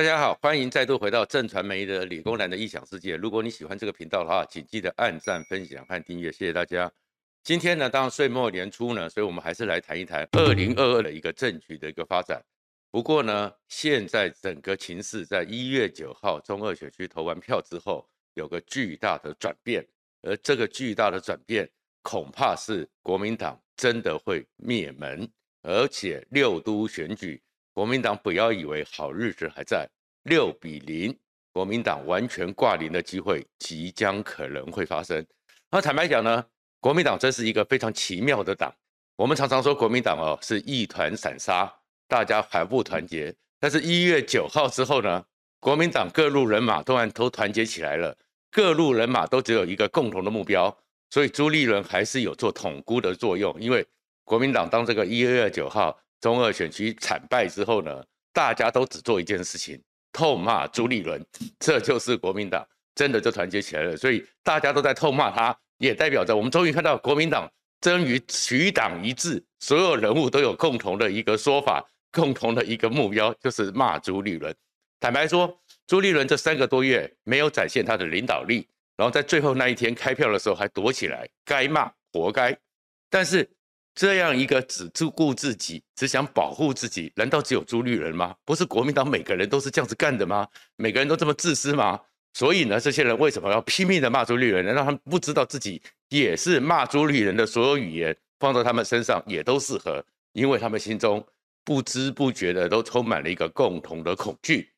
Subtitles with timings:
[0.00, 3.16] 大家好，欢迎再度回到正传媒的理工男的异想世界。
[3.16, 6.90] 如果你喜欢这个频道的话，请记得按赞、分享和订阅，谢谢大家。
[7.44, 12.42] 今天呢，当然岁末年初呢，所以我们还是来谈一谈二零二二的一个政局的一个发展。
[12.90, 19.86] 不过呢，现在整个情势在一月九号中二选区投完票之后，有个巨大的转变，
[20.22, 21.68] 而这个巨大的转变，
[22.00, 25.30] 恐怕是国民党真的会灭门，
[25.60, 27.42] 而且六都选举。
[27.80, 29.88] 国民党不要以为好日子还在，
[30.24, 31.18] 六比零，
[31.50, 35.26] 国民党完全挂零的机会即将可能会发生。
[35.70, 36.44] 那坦白讲呢，
[36.78, 38.70] 国民党真是一个非常奇妙的党。
[39.16, 41.72] 我们常常说国民党哦是一团散沙，
[42.06, 43.34] 大家还不团结。
[43.58, 45.24] 但是一月九号之后呢，
[45.58, 48.14] 国民党各路人马突然都团结起来了，
[48.50, 50.76] 各路人马都只有一个共同的目标，
[51.08, 53.58] 所以朱立伦还是有做统孤的作用。
[53.58, 53.86] 因为
[54.22, 55.98] 国民党当这个一月九号。
[56.20, 59.80] 中二选区惨败之后呢，大家都只做一件事情，
[60.12, 61.24] 痛骂朱立伦，
[61.58, 63.96] 这就是国民党真的就团结起来了。
[63.96, 71.82] 所以大家都在痛骂他，也代表着我们终于看到国民党终于取党一致，所有人物都有共同的一个说法，
[72.12, 74.54] 共同的一个目标，就是骂朱立伦。
[75.00, 82.54] 坦白说，朱立伦这三个多月没有展现他的领导力，然后在最后那一天开票的时候还躲起来，该骂活该。
[83.08, 83.48] 但是。
[84.00, 88.34] 这样一个只顾自己、只想保护自己，难道只有朱立人吗？
[88.46, 90.48] 不是国民党每个人都是这样子干的吗？
[90.76, 92.00] 每个人都这么自私吗？
[92.32, 94.64] 所以呢，这些人为什么要拼命的骂朱立人？
[94.64, 100.02] 难道他们不知道自己也是骂朱立人的所有语言放到他们身上也都适合？
[100.32, 101.22] 因为他们心中
[101.62, 104.70] 不知不觉的都充满了一个共同的恐惧，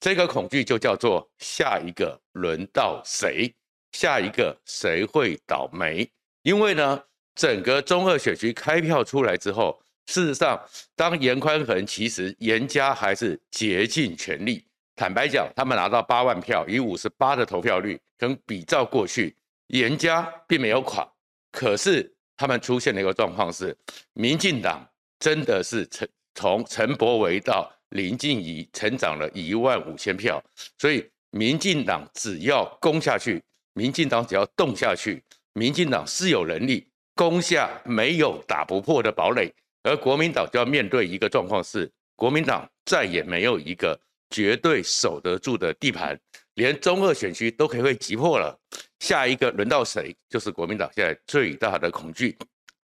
[0.00, 3.50] 这个恐惧就叫做下一个轮到谁？
[3.92, 6.06] 下一个谁会倒霉？
[6.42, 7.02] 因为呢，
[7.36, 10.60] 整个中二选区开票出来之后，事实上，
[10.96, 14.64] 当严宽恒其实严家还是竭尽全力。
[14.96, 21.06] 坦白讲，他们拿到八万票，以五十八的投票率，跟比照过去，严家并没有垮。
[21.52, 23.76] 可是他们出现了一个状况是，
[24.14, 24.88] 民进党
[25.18, 30.42] 真的是陈从陈柏惟到林静怡成长了一万五千票，
[30.78, 33.42] 所以民进党只要攻下去，
[33.74, 36.86] 民进党只要动下去，民进党是有能力。
[37.16, 46.18] 攻下没有打不破的堡垒，而国民党就要面对一个状况是，国民党再也没有一个绝对守得住的地盘，
[46.54, 48.54] 连中二选区都可以被击破了。
[49.00, 52.36] 下一个轮到谁，就是国民党现在最大的恐惧。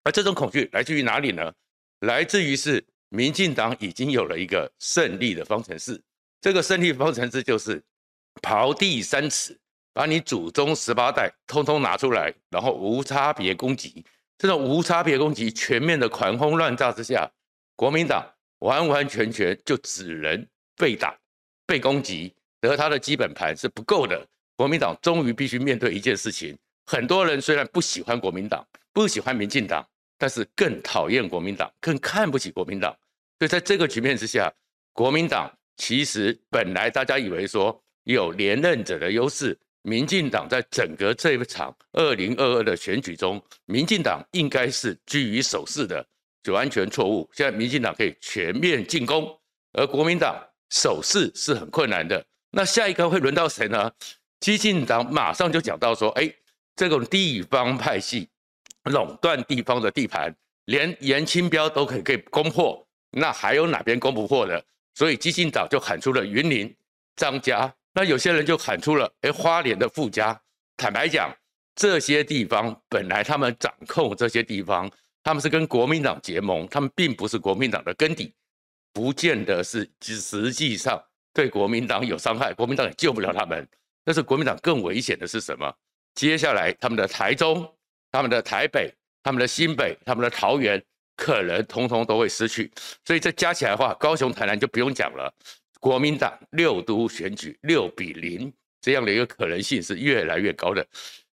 [0.02, 1.52] 而这种恐惧来自于哪里呢？
[2.00, 6.02] 来自于是民进党已经有了一个胜利的方程式，
[6.40, 7.82] 这个胜利方程式就是
[8.40, 9.58] 刨地三尺，
[9.92, 14.02] 把你祖宗十八代通通拿出来，然后无差别攻击。
[14.42, 17.30] 这种无差别攻击、全面的狂轰乱炸之下，
[17.76, 20.44] 国民党完完全全就只能
[20.76, 21.16] 被打、
[21.64, 24.26] 被攻击，而他的基本盘是不够的。
[24.56, 29.88] 国民党终于必须面对一件事情：很多人虽然不喜欢国民党、不喜欢民进党，
[30.18, 32.92] 但是更讨厌国民党、更看不起国民党。
[33.38, 34.52] 所以在这个局面之下，
[34.92, 39.56] 国民党其实本来大家以为说有连任者的优势。
[39.82, 46.04] 民进党在整个这一场二零二二的选举中，民进党应该是居于守势的，
[46.42, 47.28] 就完全错误。
[47.34, 49.36] 现在民进党可以全面进攻，
[49.72, 52.24] 而国民党守势是很困难的。
[52.50, 53.90] 那下一个会轮到谁呢？
[54.40, 56.32] 激进党马上就讲到说：“哎，
[56.76, 58.28] 这种地方派系
[58.84, 60.34] 垄断地方的地盘，
[60.66, 64.64] 连严清标都可以可以攻破，那还有哪边攻不破的？”
[64.94, 66.72] 所以激进党就喊出了云林、
[67.16, 67.72] 张家。
[67.94, 70.40] 那有些人就喊出了，哎，花莲的傅家。
[70.76, 71.30] 坦白讲，
[71.74, 74.90] 这些地方本来他们掌控这些地方，
[75.22, 78.34] 他们是跟国民党结盟，他们并不是国民党的根底，
[78.92, 81.02] 不见得是实际上
[81.34, 83.68] 对国民党有伤害，国民党也救不了他们。
[84.04, 85.72] 但是国民党更危险的是什么？
[86.14, 87.70] 接下来他们的台中、
[88.10, 88.92] 他们的台北、
[89.22, 90.82] 他们的新北、他们的桃园，
[91.16, 92.70] 可能通通都会失去。
[93.04, 95.32] 所以这加起来的话，高雄、台南就不用讲了。
[95.82, 100.86] 国民党六都选举六比零这样的一个可能性是越来越高的。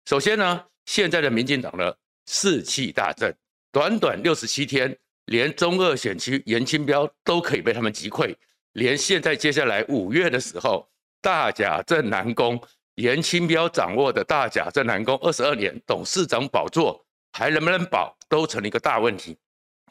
[0.05, 1.93] 首先呢，现在的民进党呢
[2.25, 3.31] 士气大振，
[3.71, 8.35] 短短六十七天，连中二选区严清标都可以被他们击溃，
[8.73, 10.89] 连现在接下来五月的时候，
[11.21, 12.59] 大甲镇南宫
[12.95, 19.37] 严清标掌握的大甲镇南宫二十二年董事长宝座还能不能保，都成了一个大问题。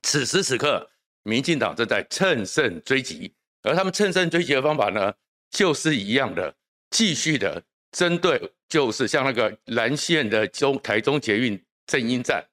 [0.03, 0.91] 此时此刻，
[1.23, 3.33] 民进党正在乘胜追击。
[3.63, 5.13] 而他们乘胜追击的方法呢，
[5.51, 6.55] 就是一样的，
[6.91, 7.63] 继续的
[7.93, 12.45] 针对，就是像那个蓝线的中台中捷运正音站，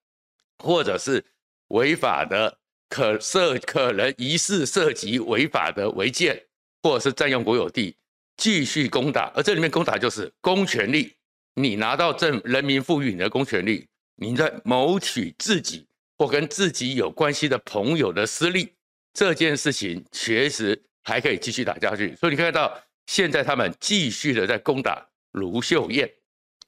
[0.64, 1.24] 或者是
[1.70, 2.58] 违法的
[2.90, 6.46] 可涉可能疑似涉及违法的违建，
[6.82, 7.96] 或者是占用国有地，
[8.38, 11.14] 继续攻打，而这里面攻打就是公权力，
[11.56, 15.86] 你拿到政人民赋予你的公权力，你在谋取自己
[16.18, 18.74] 或跟自己有关系的朋友的私利，
[19.14, 22.14] 这件事情确实还可以继续打下去。
[22.18, 26.12] 所以你看到现在他们继续的在攻打卢秀燕，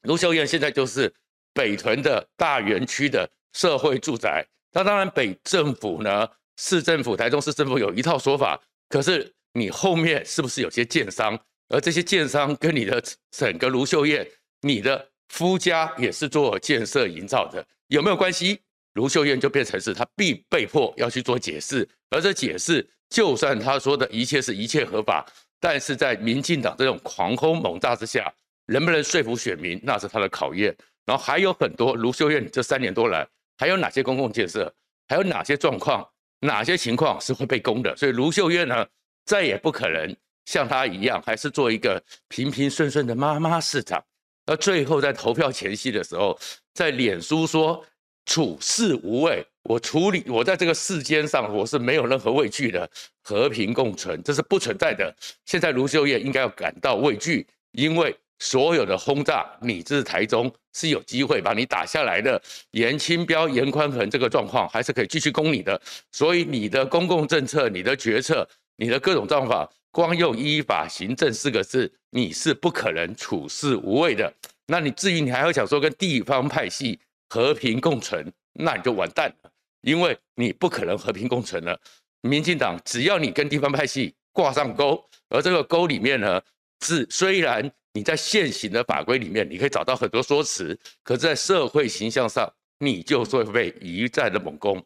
[0.04, 1.14] 卢秀燕现在就是
[1.54, 8.58] 北屯的大园区的社会住宅，那当然北政府呢，市政府、台中市政府有一套说法，
[8.88, 11.38] 可是你后面是不是有些建商？
[11.70, 14.26] 而这些建商跟你的整个卢秀燕，
[14.62, 18.60] 你的夫家也是做建设营造的，有没有关系？
[18.94, 25.26] 卢秀燕就变成是他必被迫要去做解释，而这解释就算他说的一切是一切合法，
[25.60, 28.32] 但是在民进党这种狂轰猛炸之下，
[28.66, 30.76] 能不能说服选民，那是他的考验。
[31.06, 33.26] 然后还有很多卢秀燕这三年多来，
[33.58, 34.74] 还有哪些公共建设，
[35.08, 36.08] 还有哪些状况？
[36.42, 37.96] 哪些情况是会被攻的？
[37.96, 38.86] 所以卢秀燕呢，
[39.26, 40.16] 再也不可能
[40.46, 44.04] 像她一样，还是做一个平平顺顺的妈妈市长。
[44.46, 46.38] 而最后在投票前夕的时候，
[46.74, 47.84] 在脸书说
[48.26, 52.90] 处事无畏，我处理我在这个世间上我是没有任何畏惧的，
[53.22, 55.14] 和平共存，这是不存在的。
[55.46, 58.16] 现在卢秀燕应该要感到畏惧，因为。
[58.40, 62.40] 所有的轰炸，你这是台中是有机会把你打下来的。
[62.70, 65.82] 严清标、严宽恒这个状况还是可以继续攻你的，
[66.12, 74.32] 所以你的公共政策、你的决策、你的各种状况，光用依法行政四个字，你是不可能处事无畏的。
[74.68, 77.00] 那你至于你还要想说跟地方派系
[77.30, 79.47] 和平共存，那你就完蛋了，
[79.88, 81.80] 因为你不可能和平共存了。
[82.22, 86.42] 民进党只要你跟地方派系挂上钩，而这个钩里面呢，
[86.86, 87.72] 是虽然。
[87.94, 92.48] 你在现行的法规里面，你可以找到很多说辞，可是在社会形象上，
[92.78, 94.86] 你就会被一再的猛攻。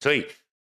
[0.00, 0.26] 所以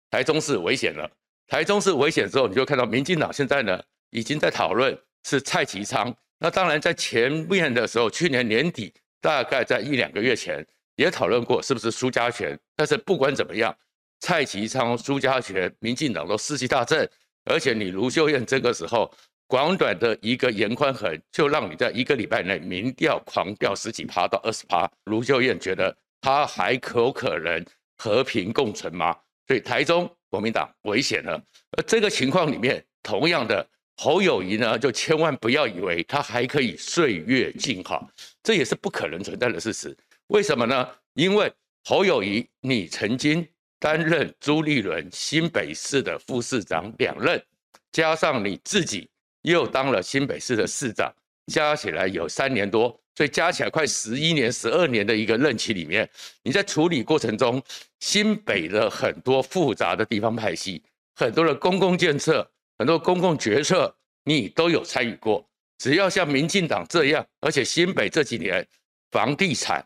[0.09, 1.09] 台中市危险了，
[1.47, 4.93] 台中市危险之后，你就看到民进党现在呢已经在讨论
[5.23, 6.13] 是蔡其昌。
[6.37, 10.65] 那当然在前面的时候，去年年底大概在一两个月前
[10.99, 12.59] 也讨论过是不是苏嘉全。
[12.75, 13.75] 但是不管怎么样，
[14.19, 17.09] 蔡其昌、苏嘉全，民进党都士气大振，
[17.45, 19.11] 而且你卢秀燕这个时候。
[19.51, 24.87] 广短的一个严宽恒，就让你在一个礼拜内民调狂掉十几趴到二十趴。
[25.05, 27.65] 卢秀燕觉得他还可有可能
[27.97, 29.17] 和平共存吗？
[29.47, 31.43] 所以台中国民党危险了。
[31.71, 33.67] 而这个情况里面，同样的
[33.97, 38.07] 侯友谊呢，就千万不要以为他还可以岁月静好，
[38.43, 39.97] 这也是不可能存在的事实。
[40.29, 40.87] 为什么呢？
[41.13, 41.51] 因为
[41.83, 43.47] 侯友谊，你曾经
[43.79, 47.43] 担任朱立伦新北市的副市长两任，
[47.91, 49.09] 加上你自己。
[49.43, 51.09] 又当了新北市的市长，
[51.47, 56.07] 加起来有三年多，所以加起来快十一年、十二年的一个任期里面，
[56.43, 57.63] 你在处理过程中，
[58.01, 60.83] 新北的很多复杂的地方派系，
[61.15, 62.45] 很多的公共建设、
[62.77, 65.49] 很多公共决策，你都有参与过。
[65.77, 68.67] 只要像民进党这样，而且新北这几年
[69.09, 69.83] 房地产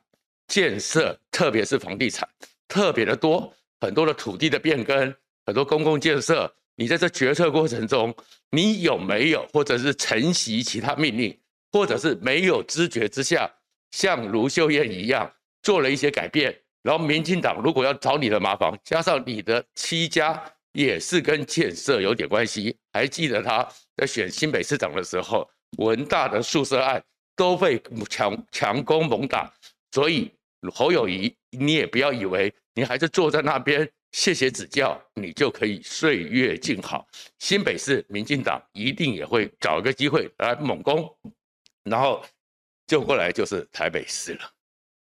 [0.48, 2.28] 建设，特别是房地产
[2.68, 6.54] 特别的多，很多的土地的变更，很多公共建设。
[6.76, 8.16] 你在这决策过程中，
[8.50, 11.40] 你有没有，或者是承袭其他命令，
[11.72, 13.48] 或者是没有知觉之下，
[13.92, 15.32] 像卢秀燕一样
[15.62, 16.56] 做了一些改变？
[16.82, 25.48] 然后民进党如果要找你的麻烦，加上你的妻家也是跟建设有点关系，还记得他在选新北市长的时候，
[25.78, 27.02] 文大的宿舍案
[27.36, 27.80] 都被
[28.10, 29.54] 强强攻猛打，
[29.92, 30.32] 所以
[30.72, 33.90] 侯友谊，你也不要以为你还是坐在那边。
[34.12, 37.08] 谢谢指教，你就可以岁月静好。
[37.40, 41.12] 新北市民进党一定也会找一个机会来猛攻，
[41.86, 42.24] 然后
[42.86, 44.42] 就过来就是台北市了。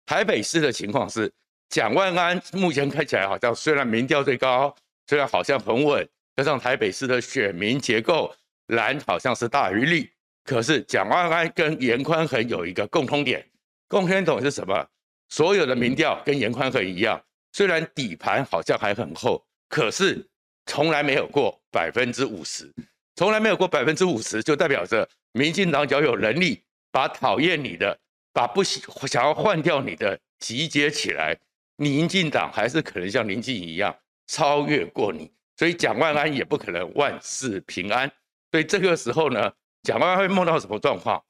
[0.06, 1.32] 台北市的情况是，
[1.68, 4.74] 蒋万安目前看起来好像虽然民调最高，
[5.06, 8.34] 虽然好像很稳，加上台北市的选民结构
[8.66, 10.10] 蓝好像是大于绿，
[10.42, 13.48] 可是蒋万安跟严宽恒有一个共通点，
[13.86, 14.84] 共通点是什么？
[15.28, 17.20] 所有的民调跟严宽恒一样。
[17.52, 20.28] 虽然底盘好像还很厚，可是
[20.66, 22.70] 从来没有过百分之五十，
[23.14, 27.98] 从来没有过百分之五十，就代表着民进党只要有能力把讨厌你的、
[28.32, 31.34] 把不喜想要换掉你的集结起来，
[31.76, 38.10] 民进党还是可能像林静一样超越过你，所以蒋万安也不可能万事平安。
[38.50, 39.50] 所以这个时候呢，
[39.82, 41.22] 蒋万安会梦到什么状况？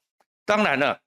[0.45, 0.99] 当然了，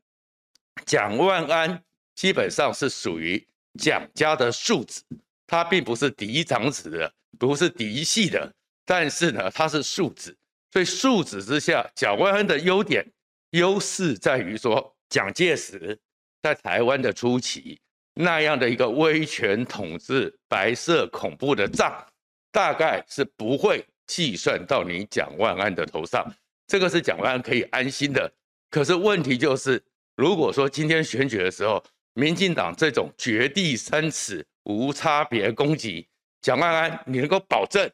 [0.86, 1.82] 蒋万安
[2.20, 3.42] 基本上是属于。
[3.78, 5.00] 蒋家的庶子，
[5.46, 8.52] 他并不是嫡长子的，不是嫡系的，
[8.84, 10.36] 但是呢，他是庶子，
[10.72, 13.06] 所以庶子之下，蒋万安的优点
[13.50, 15.96] 优势在于说，蒋介石
[16.42, 17.80] 在台湾的初期
[18.14, 22.04] 那样的一个威权统治、白色恐怖的账，
[22.50, 26.26] 大概是不会计算到你蒋万安的头上。
[26.66, 28.30] 这个是蒋万安可以安心的。
[28.68, 29.80] 可是问题就是，
[30.16, 31.82] 如果说今天选举的时候，
[32.20, 36.06] 民进党这种掘地三尺、无差别攻击
[36.42, 37.90] 蒋万安，你能够保证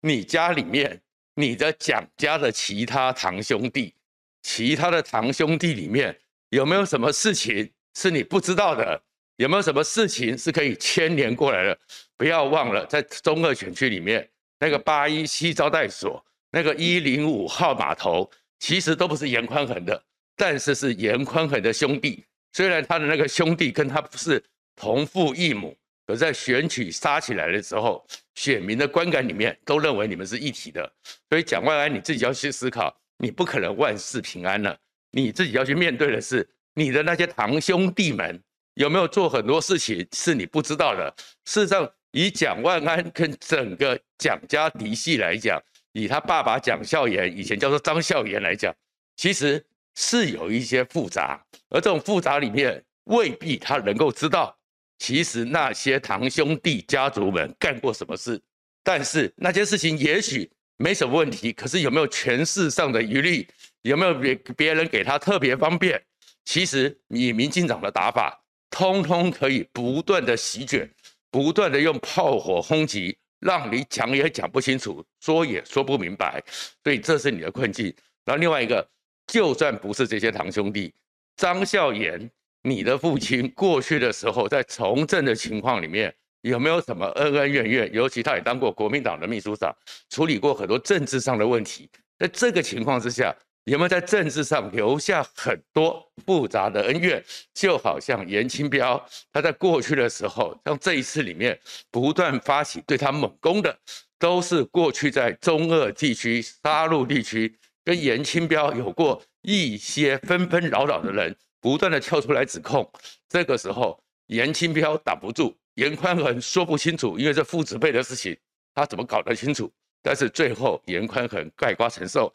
[0.00, 1.00] 你家里面、
[1.36, 3.94] 你的蒋家的其他堂兄弟、
[4.42, 6.18] 其他的堂兄弟里面
[6.48, 9.00] 有没有什么事情是你不知道的？
[9.36, 11.78] 有没有什么事情是可以牵连过来的？
[12.16, 16.20] 不要忘了，在中二选区里面，那个八一七招待所、
[16.50, 20.02] 那个一零五号码头，其实都不是严宽恒的，
[20.34, 22.24] 但是是严宽恒的兄弟。
[22.52, 24.42] 虽然他的那个兄弟跟他不是
[24.76, 25.76] 同父异母，
[26.06, 30.90] 可在选举杀起来的时候，选民的观感里面都认为你们是一体的。
[31.28, 34.76] 所以蒋万安，你自己要去思考，你不可能万事平安了。
[35.10, 38.42] 你自己要去面对的是你的那些堂兄弟们。
[38.74, 41.12] 有没有做很多事情是你不知道的？
[41.46, 45.60] 事实上，以蒋万安跟整个蒋家嫡系来讲，
[45.94, 48.72] 以他爸爸蒋孝严以前叫做张孝严来讲，
[49.16, 49.66] 其实
[50.00, 54.56] 是有一些复杂，而这种复杂里面未必他能够知道，
[55.00, 58.40] 其实那些堂兄弟家族们干过什么事。
[58.84, 63.44] 但是那件事情也许没什么问题，可是有没有权势上的疑虑？
[63.82, 66.00] 有没有别别人给他特别方便？
[66.44, 68.40] 其实以民进党的打法。
[68.70, 70.88] 通通可以不断的席卷，
[71.30, 76.40] 不断的用炮火轰击，让你讲也讲不清楚，说也说不明白，
[76.84, 77.86] 所以这是你的困境。
[78.26, 78.86] 然后另外一个，
[79.28, 80.92] 就算不是这些堂兄弟，
[81.36, 82.28] 张孝炎，
[82.62, 87.88] 你的父亲过去的时候在从政的情况里面，有没有什么恩恩怨怨？
[87.92, 89.72] 尤其他也当过国民党的秘书长，
[90.10, 91.88] 处理过很多政治上的问题。
[92.18, 93.32] 在这个情况之下。
[93.64, 97.22] 有没有在政治上留下很多复杂的恩怨？
[97.52, 98.98] 就好像严清标，
[99.30, 101.58] 他在过去的时候，像这一次里面
[101.90, 103.78] 不断发起对他猛攻的，
[104.18, 107.54] 都是过去在中俄地区、沙鹿地区
[107.88, 112.86] 跟颜清标有过一些纷纷扰扰的人，不断的跳出来指控。
[113.30, 118.36] 这个时候，严清标挡不住，严宽恒说不清楚，因为这父子辈的事情，
[118.74, 119.72] 他怎么搞得清楚？
[120.02, 122.30] 但是最后，严宽恒盖瓜承受。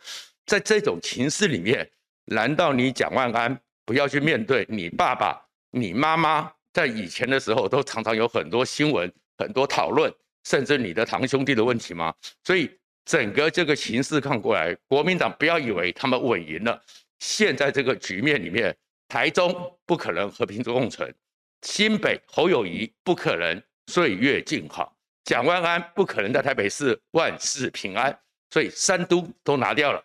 [0.47, 1.87] 在这种情势里面，
[2.25, 3.55] 难道你蒋万安
[3.85, 10.11] 不要去面对你爸爸、你妈妈在以前的时候都常常有很多新闻、很多讨论，
[10.45, 12.11] 甚至你的堂兄弟的问题吗？
[12.43, 12.71] 所以
[13.05, 16.81] 整个这个形势看过来，国民党不要以为他们稳赢了。
[17.19, 18.75] 现在这个局面里面，
[19.07, 21.13] 台中不可能和平共存，
[21.61, 28.17] 新北侯友谊不可能岁月静好，蒋万安不可能在台北市万事平安，
[28.51, 30.03] 所以三都都拿掉了。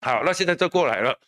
[0.00, 1.18] 好，那现在就过来了。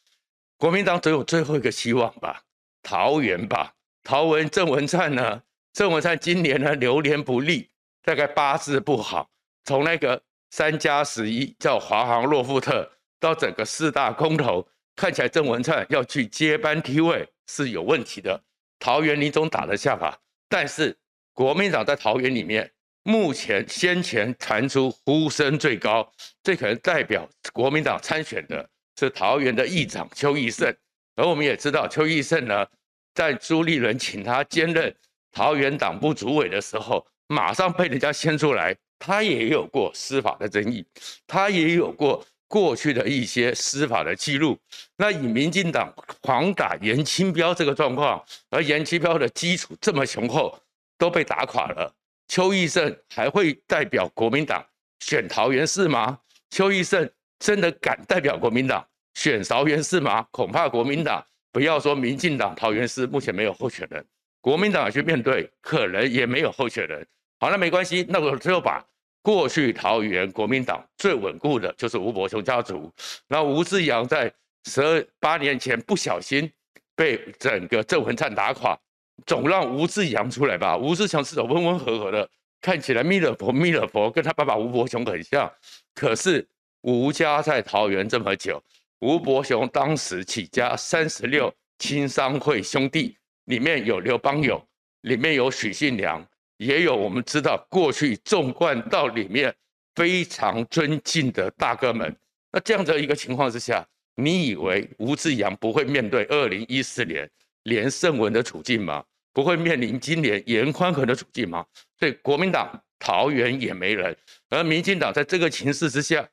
[0.59, 2.43] 国民党总有最后一个希望吧？
[2.83, 3.75] 桃园吧？
[4.03, 5.43] 桃文郑文灿呢？
[5.73, 7.69] 郑文灿今年呢流年不利，
[8.03, 9.29] 大概八字不好。
[9.65, 10.23] 从那个
[10.57, 18.43] 三加十一叫华航洛夫特，到整个四大空投，看起来郑文灿要去接班梯位是有问题的。
[18.79, 20.19] 桃园你总打得下吧？
[20.49, 20.97] 但是
[21.35, 22.73] 国民党在桃园里面。
[23.03, 26.11] 目前先前传出呼声最高，
[26.43, 28.67] 最可能代表国民党参选的
[28.99, 30.75] 是桃园的议长邱奕胜，
[31.17, 32.67] 而我们也知道邱奕胜呢，
[33.15, 34.93] 在朱立伦请他兼任
[35.31, 40.85] 桃园党部主委的时候，马上被人家掀出来，他也有过司法的争议，
[41.26, 44.59] 他也有过过去的一些司法的记录。
[44.97, 50.59] 那以民进党狂打严清标这个状况，而严清标的基础这么雄厚，
[50.97, 51.93] 都被打垮了。
[52.29, 54.65] 邱义胜还会代表国民党
[55.00, 56.19] 选桃园市吗？
[56.50, 58.85] 邱义胜真的敢代表国民党
[59.15, 60.26] 选桃园市吗？
[60.31, 64.05] 恐怕国民党不要说民进党桃园市目前没有候选人，
[64.41, 67.07] 国民党去面对，可能也没有候选人。
[67.38, 68.85] 好，那没关系，那我就把
[69.23, 72.93] 过去桃园国民党最稳固的就是吴伯雄家族，
[73.28, 74.33] 然后吴志扬在
[74.64, 76.50] 十二八年前不小心
[76.95, 78.78] 被整个郑文灿打垮。
[79.25, 80.76] 总让吴志扬出来吧。
[80.76, 82.28] 吴志强是种温温和和的，
[82.61, 85.50] 看起来弥勒佛弥勒佛，跟他爸爸吴伯雄很像。
[85.95, 86.47] 可是
[86.83, 88.62] 吴家在桃园这么久，
[89.00, 93.16] 吴伯雄当时起家三十六青商会兄弟，
[93.47, 94.62] 里面有刘邦友，
[95.00, 96.23] 里面有许信良，
[96.59, 99.55] 也有我们知道过去纵贯道里面
[99.95, 102.15] 非常尊敬的大哥们。
[102.53, 107.29] 那这样的一个情况之下，你以为吴志扬不会面对二零一四年？
[107.65, 109.05] 连胜文的处境吗？
[109.33, 111.67] 不会面临今年颜宽恒的处境吗？
[111.99, 114.17] 所以国民党桃园也没人，
[114.49, 116.27] 而民进党在这个情势之下，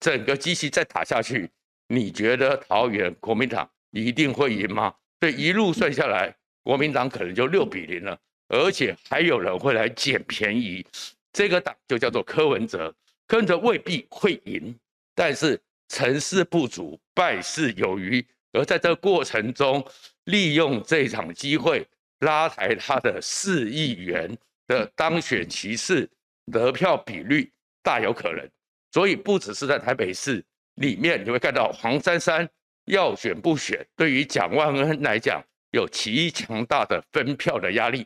[0.00, 1.48] 整个机器再打下去，
[1.86, 4.92] 你觉得桃园国民党一定会赢吗？
[5.20, 6.34] 所以一路算下来，
[6.64, 8.18] 国民党可能就六比零了，
[8.50, 10.84] 而且还有人会来捡便宜。
[11.32, 12.92] 这个党就叫做柯文哲，
[13.26, 14.76] 柯文哲未必会赢，
[15.14, 19.84] 但是成事不足，败事有余，而在这过程中，
[20.24, 21.86] 利用这场机会
[22.20, 26.10] 拉抬他的市议员的当选骑士，
[26.50, 27.50] 得票比率
[27.82, 28.48] 大有可能。
[28.92, 32.48] 所以不只是在台北市里面，你会看到黄珊珊
[32.86, 35.40] 要选不选，对于蒋万安来讲
[35.70, 38.04] 有极强大的分票的压力，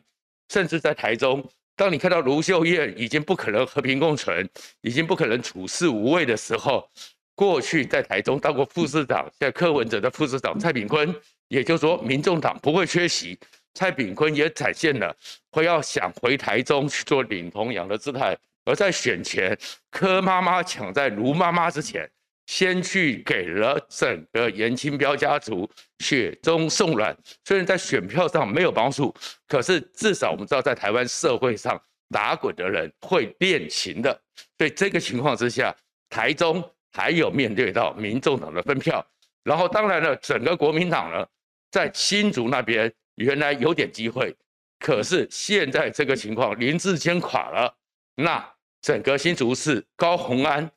[0.49, 1.43] 甚至在台中。
[1.75, 4.49] 当你看到卢秀燕已经不可能和平共存，
[4.81, 6.89] 已经不可能处事无畏的时候，
[7.35, 11.13] 过去在台中当过副市长，现在柯文哲的副市长蔡炳坤，
[11.49, 13.37] 也就是说民众党不会缺席，
[13.73, 15.13] 蔡炳坤也展现了
[15.51, 19.57] 会要想回台中去做领头羊的姿态，而在选前，
[19.91, 22.09] 柯妈妈抢在卢妈妈之前。
[22.47, 29.13] 先去给了整个颜清标家族雪中送暖，虽然在选票上没有帮助，
[29.47, 34.21] 可是至少我们知道，在台湾社会上打滚的人会练琴的。
[34.57, 35.75] 所以这个情况之下，
[36.09, 39.05] 台中还有面对到民众党的分票，
[39.43, 41.25] 然后当然了，整个国民党呢，
[41.71, 44.35] 在新竹那边原来有点机会，
[44.79, 47.75] 可是现在这个情况，林志坚垮了，
[48.15, 48.47] 那
[48.81, 50.69] 整个新竹市高虹安。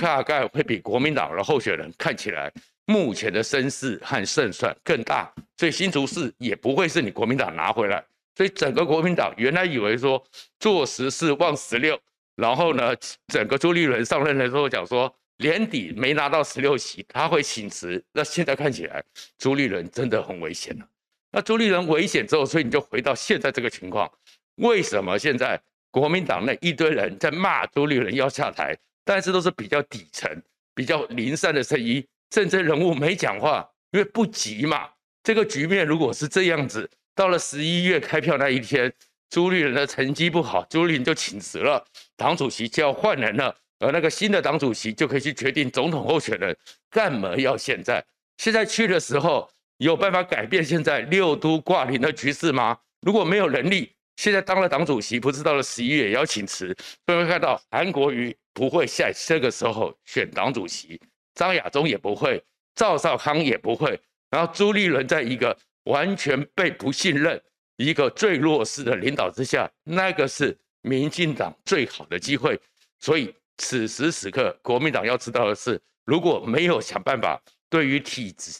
[0.00, 2.52] 大概会比国民党的候选人看起来
[2.86, 8.04] 目前的声势和胜算更大，所以新竹市也不会是你国民党拿回来。
[8.34, 10.22] 所以整个国民党原来以为说
[10.60, 11.98] 做十四望十六，
[12.34, 12.94] 然后呢，
[13.28, 19.02] 整个朱立伦上任的时候讲说年底没拿到十六席他会请辞，那现在看起来
[19.38, 20.86] 朱立伦真的很危险了。
[21.32, 24.10] 那朱立伦危险之后，所以你就回到现在这个情况，
[24.56, 28.76] 为什么现在国民党那一堆人在骂朱立伦要下台？
[29.06, 30.28] 但是都是比较底层、
[30.74, 34.88] 比较零散的声音，政治人物没讲话，因为不急嘛。
[35.22, 38.92] 这个局面如果是这样子，到了十一月开票那一天，
[39.30, 41.82] 朱立伦的成绩不好，朱立伦就请辞了，
[42.16, 46.56] 党主席就要换人了，而那个新的党主席就可以去决定总统候选人。
[46.90, 48.04] 干嘛要现在？
[48.38, 49.48] 现在去的时候
[49.78, 52.76] 有办法改变现在六都挂零的局势吗？
[53.00, 56.74] 如果没有能力，现在当了党主席，不知道了十一月也要请辞？
[57.06, 58.36] 所以会看到韩国瑜。
[58.56, 60.98] 不会在这个时候选党主席，
[61.34, 62.42] 张亚中也不会，
[62.74, 64.00] 赵少康也不会，
[64.30, 67.38] 然后朱立伦在一个完全被不信任、
[67.76, 72.58] 一个最弱势的领导之下，那个是民进党最好的机会。
[72.98, 78.58] 所以此时此刻，国民党要知道的是，如果没有想办法对于体制、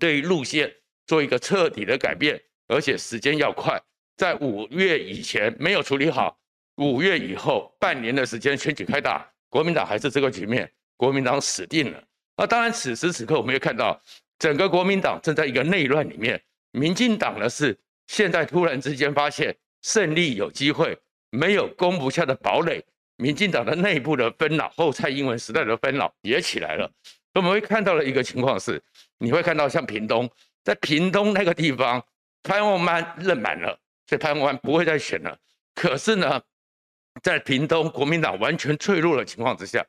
[0.00, 0.74] 对于路线
[1.06, 3.80] 做一个彻底的改变，而且时间要快，
[4.16, 6.38] 在五月以前没有处理好，
[6.76, 9.28] 五月以后半年的时间选举开打。
[9.48, 12.02] 国民党还是这个局面，国民党死定了。
[12.36, 13.98] 那当然，此时此刻我们也看到，
[14.38, 16.40] 整个国民党正在一个内乱里面。
[16.72, 17.76] 民进党呢是
[18.06, 20.98] 现在突然之间发现胜利有机会，
[21.30, 22.84] 没有攻不下的堡垒。
[23.16, 26.90] 民进党的内部的纷扰，后蔡英文时代的纷扰也起来了。
[27.32, 28.82] 我们会看到的一个情况是，
[29.18, 30.30] 你会看到像屏东，
[30.62, 32.04] 在屏东那个地方，
[32.42, 35.38] 潘孟安任满了，所以潘孟安不会再选了。
[35.74, 36.40] 可是呢，
[37.22, 39.84] 在屏东国民党完全脆弱的情况之下，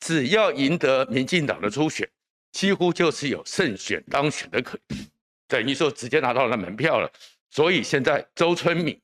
[0.00, 2.08] 只要赢得民进党的初选，
[2.52, 4.98] 几乎就是有胜选当选的可能，
[5.46, 7.10] 等于说直接拿到了门票了。
[7.50, 9.00] 所以现在周春敏，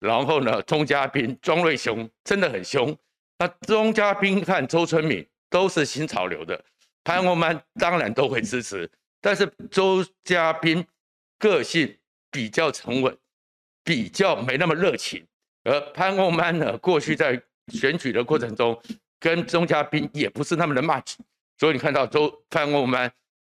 [0.00, 2.96] 然后呢，钟嘉宾、庄瑞雄真的很凶。
[3.38, 6.64] 那钟嘉宾和周春敏都是新潮流的，
[7.04, 10.84] 潘孟安当然都会支持，但是周嘉宾
[11.38, 11.96] 个性
[12.30, 13.16] 比较沉稳，
[13.86, 15.24] 比较没那么热情。
[15.62, 18.76] 而潘孟安呢，过去在选举的过程中，
[19.20, 21.14] 跟钟嘉宾也不是那么的 match，
[21.56, 23.10] 所以你看到周潘孟安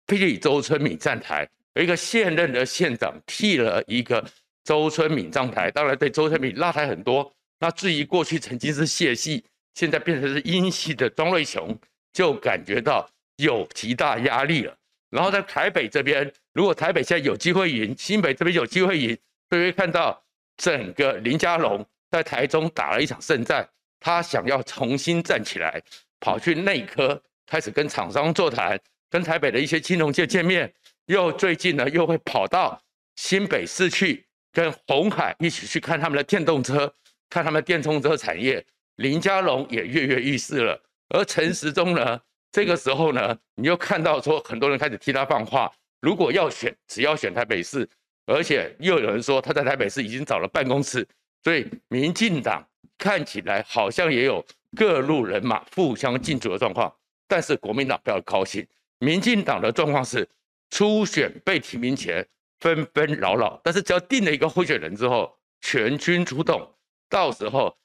[0.08, 4.24] 替周春敏站台，有一个现任的县长替了一个
[4.64, 7.32] 周春敏上台，当然对周春敏拉抬很多。
[7.60, 9.44] 那至于过去曾经是谢系，
[9.76, 11.78] 现在变成是英系的庄瑞雄，
[12.12, 14.76] 就感觉到有极大压力了。
[15.10, 19.18] 然后在台北这边，如果台北现在有机会赢，新北这边有机会赢，
[19.50, 20.23] 就会看到
[20.58, 21.86] 整个林佳龙。
[22.12, 23.68] 在台中打了一场胜战，
[24.00, 25.82] 他想要重新站起来，
[26.20, 30.72] 跑去内科开始跟厂商座谈，跟台北的一些金融界见面，
[31.08, 32.80] 又最近呢又会跑到
[33.16, 36.94] 新北市去跟鸿海一起去看他们的电动车，
[37.32, 38.64] 看他们电动车产业。
[38.98, 47.90] 林佳龙也跃跃欲试了，而陈时中呢，这个时候呢，你又看到说很多人开始替他放话，如果要选，只要选台北市，
[48.26, 51.08] 而且又有人说他在台北市已经找了办公室。
[51.44, 52.66] 所以，民进党
[52.98, 54.46] 看起来好像也有
[54.78, 56.90] 各路人马互相竞逐的状况，
[57.28, 58.66] 但是国民党不要高兴。
[59.00, 60.26] 民进党的状况是
[60.70, 62.26] 初选被提名前
[62.62, 66.66] 纷纷扰扰，但是只要定了一个候选人之后，全军出动，
[67.10, 67.76] 到时候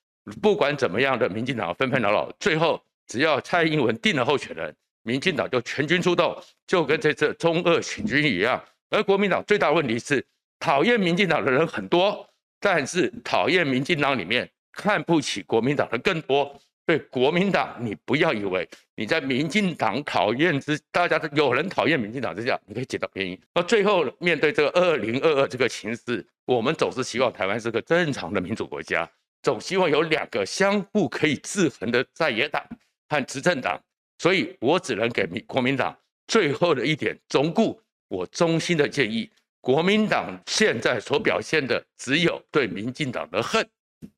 [0.41, 4.73] 不管怎么样的民进党纷纷扰扰，最后只要蔡英文定了候选人，
[5.03, 8.63] 民进党就全军出动，就跟这次中俄行军一样。
[8.91, 10.25] 而国民党最大问题是，
[10.59, 12.29] 讨厌民进党的人很多，
[12.61, 16.59] 但是讨厌民进党里面看不起国民党的更多。
[16.87, 23.39] 对国民党，你不要以为你在民进党讨厌之，大家有人讨厌民进党之下，你可以捡到便宜。
[23.53, 29.07] 而最后面对这个二零二二这个形势，我们总是希望台湾是个正常的民主国家，
[29.43, 32.65] 总希望有两个相互可以制衡的在野党
[33.11, 33.79] 和执政党。
[34.17, 35.95] 所以我只能给民国民党
[36.27, 43.67] 最后的一点忠告，我衷心的建议，国民党现在所表现的只有对民进党的恨，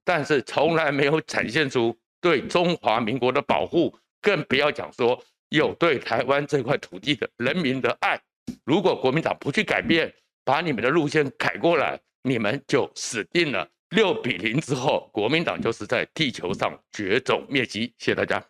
[0.04, 1.96] 但是从来没有展现出。
[2.22, 8.20] 对中华民国的保护，更不要讲说有对台湾这块土地的人民的爱。
[8.66, 10.12] 如果国民党不去改变，
[10.44, 13.66] 把你们的路线改过来，你们就死定了。
[13.96, 17.94] 六比零之后，国民党就是在地球上绝种灭迹。
[17.96, 18.49] 谢谢大家。